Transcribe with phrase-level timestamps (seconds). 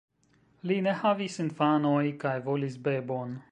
[0.69, 3.41] Li ne havis infanoj kaj volis bebon.